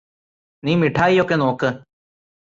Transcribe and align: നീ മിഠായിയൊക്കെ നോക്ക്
നീ 0.63 0.75
മിഠായിയൊക്കെ 0.75 1.35
നോക്ക് 1.35 1.69